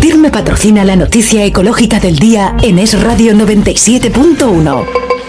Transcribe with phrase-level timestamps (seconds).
[0.00, 5.19] Dirme patrocina la noticia ecológica del día en Es Radio 97.1.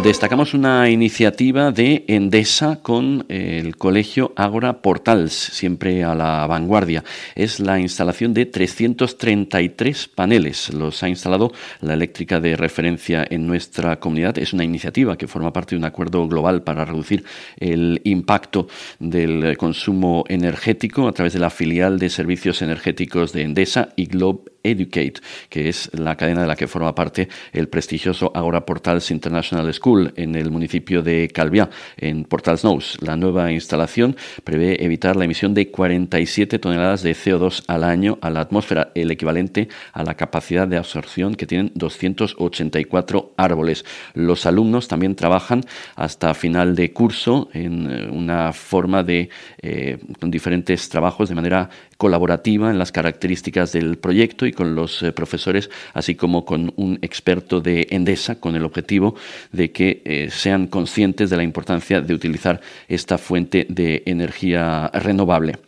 [0.00, 7.04] Destacamos una iniciativa de Endesa con el colegio Ágora Portals, siempre a la vanguardia.
[7.36, 10.72] Es la instalación de 333 paneles.
[10.72, 14.38] Los ha instalado la eléctrica de referencia en nuestra comunidad.
[14.38, 17.24] Es una iniciativa que forma parte de un acuerdo global para reducir
[17.58, 18.66] el impacto
[18.98, 24.51] del consumo energético a través de la filial de servicios energéticos de Endesa y Globe
[24.62, 25.14] Educate,
[25.48, 30.12] que es la cadena de la que forma parte el prestigioso Agora Portals International School
[30.16, 32.98] en el municipio de Calviá, en Portals Nose.
[33.00, 38.30] La nueva instalación prevé evitar la emisión de 47 toneladas de CO2 al año a
[38.30, 43.84] la atmósfera, el equivalente a la capacidad de absorción que tienen 284 árboles.
[44.14, 45.62] Los alumnos también trabajan
[45.96, 49.28] hasta final de curso en eh, una forma de
[49.60, 55.02] eh, con diferentes trabajos de manera colaborativa en las características del proyecto y con los
[55.02, 59.14] eh, profesores, así como con un experto de Endesa, con el objetivo
[59.52, 65.58] de que eh, sean conscientes de la importancia de utilizar esta fuente de energía renovable.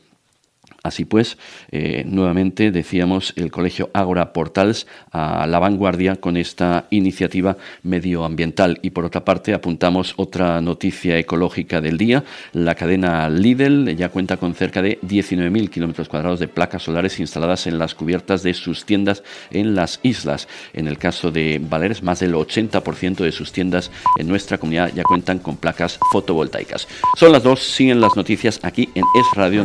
[0.84, 1.38] Así pues,
[1.72, 8.80] eh, nuevamente decíamos el Colegio Ágora Portals a la vanguardia con esta iniciativa medioambiental.
[8.82, 12.22] Y por otra parte, apuntamos otra noticia ecológica del día.
[12.52, 17.66] La cadena Lidl ya cuenta con cerca de 19.000 kilómetros cuadrados de placas solares instaladas
[17.66, 20.48] en las cubiertas de sus tiendas en las islas.
[20.74, 25.02] En el caso de Valeres, más del 80% de sus tiendas en nuestra comunidad ya
[25.02, 26.86] cuentan con placas fotovoltaicas.
[27.16, 29.64] Son las dos, siguen las noticias aquí en Es Radio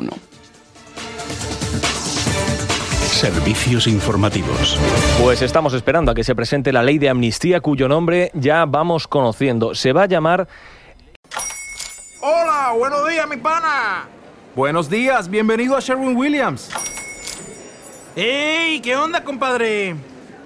[0.00, 0.10] 97.1.
[3.02, 4.78] Servicios informativos.
[5.22, 9.08] Pues estamos esperando a que se presente la ley de amnistía cuyo nombre ya vamos
[9.08, 9.74] conociendo.
[9.74, 10.48] Se va a llamar...
[12.20, 14.08] Hola, buenos días, mi pana.
[14.54, 16.70] Buenos días, bienvenido a Sherwin Williams.
[18.16, 18.80] ¡Ey!
[18.80, 19.96] ¿Qué onda, compadre?